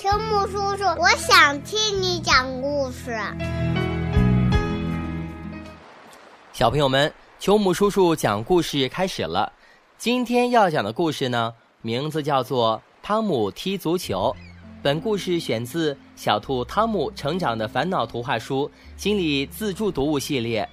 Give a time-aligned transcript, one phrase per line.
[0.00, 3.14] 球木叔叔，我想听你讲故事。
[6.54, 9.52] 小朋友们，球木叔叔讲故事开始了。
[9.98, 11.52] 今天要讲的故事呢，
[11.82, 14.34] 名字叫做《汤姆踢足球》。
[14.82, 20.66] 本故事选自《小兔汤姆成长的烦恼》图画书心理自助读物系列，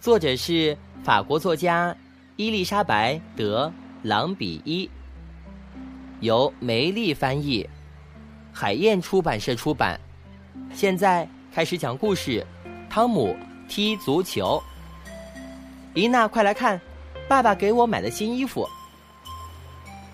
[0.00, 1.96] 作者是法国作家
[2.34, 3.68] 伊丽莎白·德·
[4.02, 4.90] 朗比伊，
[6.18, 7.64] 由梅丽翻译，
[8.52, 9.98] 海燕出版社出版。
[10.74, 12.46] 现在开始讲故事：
[12.90, 13.34] 汤姆
[13.68, 14.62] 踢足球。
[15.94, 16.80] 伊娜，快来看，
[17.28, 18.68] 爸爸给我买的新衣服。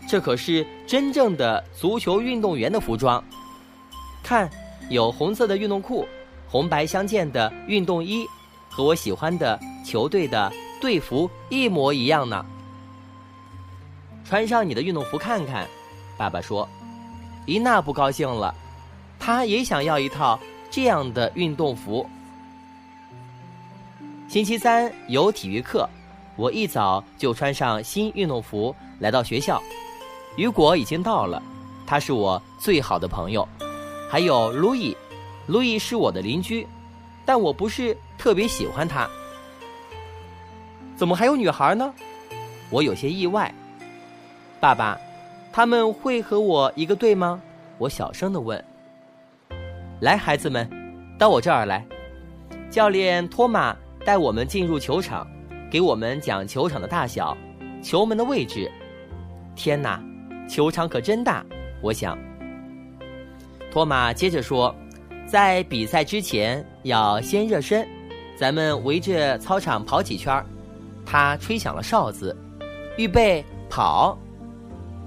[0.09, 3.23] 这可是真正的足球运动员的服装。
[4.23, 4.49] 看，
[4.89, 6.07] 有红色的运动裤，
[6.49, 8.25] 红白相间的运动衣，
[8.69, 10.51] 和我喜欢的球队的
[10.81, 12.45] 队服一模一样呢。
[14.25, 15.67] 穿上你的运动服看看，
[16.17, 16.69] 爸爸说。
[17.49, 18.55] 伊娜不高兴了，
[19.19, 20.39] 她也想要一套
[20.71, 22.07] 这样的运动服。
[24.29, 25.89] 星期三有体育课，
[26.37, 29.63] 我一早就穿上新运动服来到学校。
[30.37, 31.43] 雨果已经到了，
[31.87, 33.49] 他是我最好的朋友。
[34.11, 34.95] 还有路易，
[35.47, 36.69] 路易是我的邻居，
[37.25, 39.09] 但我不是特别喜欢他。
[40.99, 41.95] 怎么还有女孩呢？
[42.69, 43.51] 我有些意外。
[44.61, 44.99] 爸爸，
[45.59, 47.43] 他们会和我一个队吗？
[47.79, 48.65] 我小声的问。
[49.99, 50.71] 来，孩子们，
[51.19, 51.85] 到我这儿来。
[52.71, 55.27] 教练托马带我们进入球场，
[55.69, 57.37] 给我们讲球场的大小、
[57.83, 58.71] 球门的位置。
[59.57, 60.01] 天哪，
[60.49, 61.45] 球场可真大！
[61.83, 62.17] 我想。
[63.69, 64.73] 托马接着说
[65.27, 67.85] ：“在比赛之前要先热身，
[68.37, 70.41] 咱们围着操场跑几圈。”
[71.05, 72.37] 他吹响了哨子，
[72.97, 74.17] 预备跑。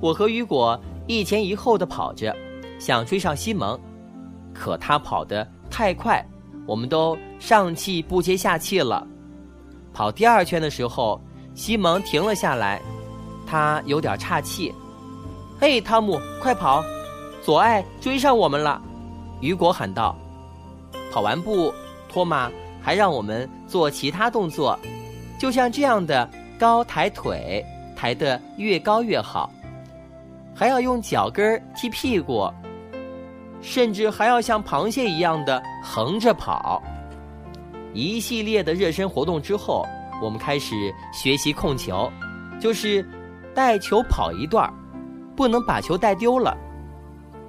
[0.01, 2.35] 我和雨果一前一后的跑着，
[2.79, 3.79] 想追上西蒙，
[4.51, 6.25] 可他跑得太快，
[6.65, 9.07] 我们都上气不接下气了。
[9.93, 11.21] 跑第二圈的时候，
[11.53, 12.81] 西蒙停了下来，
[13.45, 14.73] 他有点岔气。
[15.61, 16.83] “嘿，汤姆，快跑！”
[17.43, 18.81] 左爱追上我们了，
[19.39, 20.15] 雨果喊道。
[21.11, 21.71] 跑完步，
[22.09, 22.51] 托马
[22.81, 24.79] 还让我们做其他动作，
[25.39, 27.63] 就像这样的高抬腿，
[27.95, 29.51] 抬得越高越好，
[30.53, 32.49] 还要用脚跟踢屁股，
[33.61, 36.81] 甚至还要像螃蟹一样的横着跑。
[37.93, 39.85] 一系列的热身活动之后，
[40.21, 42.09] 我们开始学习控球，
[42.59, 43.05] 就是
[43.53, 44.71] 带球跑一段
[45.35, 46.55] 不能把球带丢了。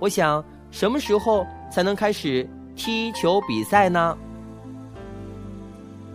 [0.00, 4.16] 我想，什么时候才能开始踢球比赛呢？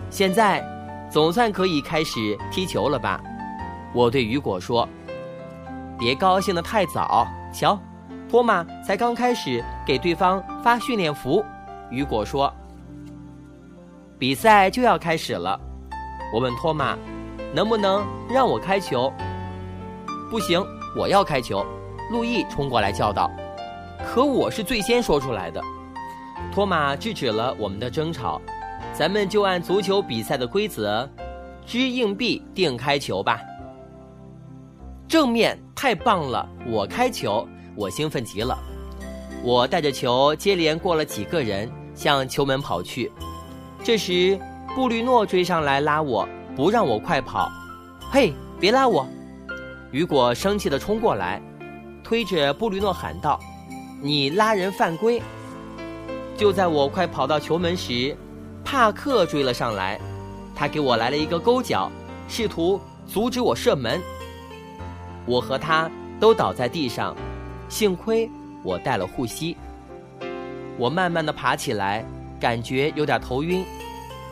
[0.09, 0.61] 现在，
[1.09, 3.21] 总算可以开始踢球了吧？
[3.93, 4.87] 我对雨果说
[5.97, 7.79] ：“别高兴的太早，瞧，
[8.29, 11.43] 托马才刚开始给对方发训练服。”
[11.89, 12.53] 雨果说
[14.19, 15.59] ：“比赛就要开始了。”
[16.33, 16.97] 我问托马
[17.55, 19.11] ：“能不能让我开球
[20.29, 20.61] ？”“不行，
[20.95, 21.65] 我要开球。”
[22.11, 23.29] 路易冲过来叫道。
[24.05, 25.61] 可我是最先说出来的，
[26.53, 28.41] 托马制止了我们的争吵，
[28.93, 31.09] 咱们就按足球比赛的规则，
[31.65, 33.41] 掷硬币定开球吧。
[35.07, 38.57] 正面太棒了，我开球，我兴奋极了，
[39.41, 43.09] 我带着球接连过了几个人，向球门跑去。
[43.81, 44.37] 这时
[44.75, 47.49] 布吕诺追上来拉我，不让我快跑。
[48.11, 49.07] 嘿，别拉我！
[49.91, 51.41] 雨果生气地冲过来，
[52.03, 53.39] 推着布吕诺喊道。
[54.03, 55.21] 你拉人犯规！
[56.35, 58.15] 就在我快跑到球门时，
[58.65, 59.97] 帕克追了上来，
[60.53, 61.89] 他给我来了一个勾脚，
[62.27, 64.01] 试图阻止我射门。
[65.27, 67.15] 我和他都倒在地上，
[67.69, 68.27] 幸亏
[68.63, 69.55] 我带了护膝。
[70.77, 72.03] 我慢慢的爬起来，
[72.39, 73.63] 感觉有点头晕。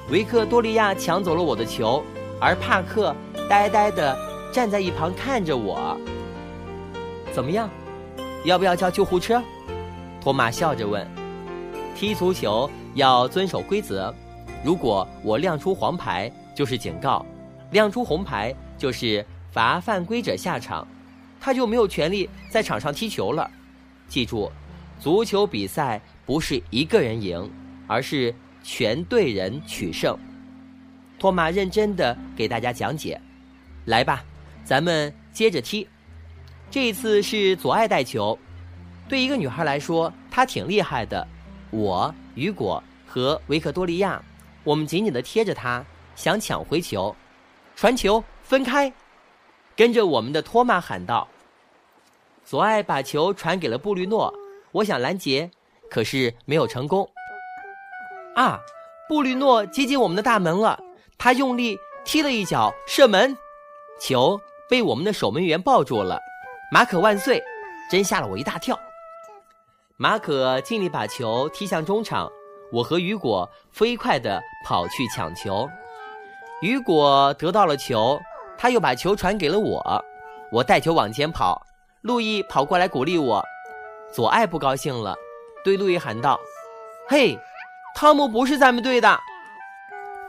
[0.10, 2.04] 维克多利亚抢走了我的球，
[2.40, 3.16] 而帕克
[3.50, 4.18] 呆呆的
[4.52, 5.98] 站在一旁看着我。
[7.34, 7.70] 怎么样？
[8.46, 9.42] 要不要叫救护车？
[10.22, 11.06] 托马笑着问
[11.96, 14.14] ：“踢足球要遵守规则，
[14.64, 17.26] 如果我亮出黄牌就是警告，
[17.72, 20.88] 亮出红牌就是罚犯规者下场，
[21.46, 23.48] 他就没有权利在场上踢球了。
[24.08, 24.52] 记住，
[25.00, 27.48] 足球比赛不是一个人赢，
[27.86, 28.34] 而是
[28.64, 30.18] 全队人取胜。”
[31.20, 33.22] 托马认真的给大家讲解
[33.86, 34.26] ：“来吧，
[34.64, 35.88] 咱们接着踢。
[36.72, 38.36] 这一次是左爱带球。”
[39.08, 41.28] 对一个女孩来说，她挺厉害的。
[41.70, 44.20] 我、雨果和维克多利亚，
[44.64, 47.16] 我们紧紧的贴着她，想抢回球。
[47.76, 48.92] 传球，分开，
[49.76, 51.28] 跟着我们的托马喊道
[52.46, 54.32] ：“左爱把球传给了布吕诺，
[54.72, 55.50] 我想拦截，
[55.90, 57.10] 可是没有成功。
[58.36, 58.60] 啊，
[59.10, 60.80] 布吕诺接近我们的大门了，
[61.18, 61.76] 他用力
[62.06, 63.36] 踢了一脚，射门，
[64.00, 64.40] 球
[64.70, 66.20] 被我们的守门员抱住了。
[66.72, 67.42] 马可万岁！
[67.90, 68.78] 真吓了我一大跳。
[69.98, 72.32] 马可尽力把球踢向中场，
[72.72, 75.68] 我和雨果飞快地跑去抢球。
[76.62, 78.22] 雨果得到了球，
[78.56, 79.82] 他又把球传给了我，
[80.52, 81.65] 我带球往前跑。
[82.06, 83.44] 路易跑过来鼓励我，
[84.14, 85.16] 左爱不高兴了，
[85.64, 86.40] 对路易喊道
[87.10, 87.36] ：“嘿，
[87.96, 89.20] 汤姆不是咱们队的。”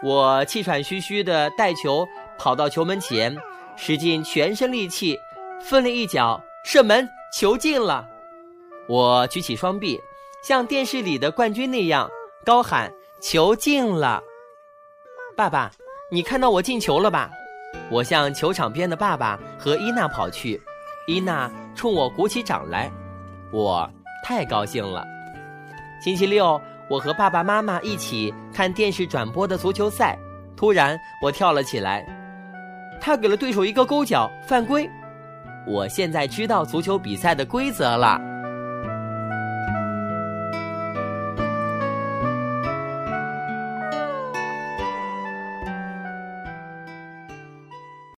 [0.03, 2.09] 我气喘吁吁地带球
[2.39, 3.37] 跑到球门前，
[3.77, 5.19] 使尽全身力气，
[5.61, 8.09] 奋力一脚射门，球进了。
[8.89, 10.01] 我举起双臂，
[10.43, 12.09] 像电视里的冠军那样
[12.43, 12.91] 高喊
[13.21, 14.23] ：“球进了！”
[15.37, 15.71] 爸爸，
[16.11, 17.31] 你看到我进球了吧？
[17.91, 20.59] 我向球场边的爸爸和伊娜跑去。
[21.07, 22.91] 伊娜冲我鼓起掌来，
[23.53, 23.89] 我
[24.25, 25.07] 太高兴了。
[26.01, 30.19] 星期六，我和爸爸妈妈一起看电视转播的足球赛。
[30.57, 32.05] 突然，我跳了起来，
[32.99, 34.89] 他给了对手一个勾脚，犯规。
[35.67, 38.19] 我现在知道足球比赛的规则了。